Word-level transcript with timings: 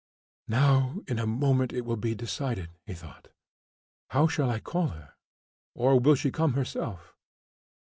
"Now, 0.47 1.03
in 1.07 1.19
a 1.19 1.27
moment 1.27 1.71
it 1.71 1.81
will 1.85 1.95
be 1.95 2.15
decided," 2.15 2.69
he 2.87 2.95
thought. 2.95 3.27
"How 4.09 4.25
shall 4.25 4.49
I 4.49 4.59
call 4.59 4.87
her? 4.87 5.13
Or 5.75 5.99
will 5.99 6.15
she 6.15 6.31
come 6.31 6.53
herself?" 6.53 7.13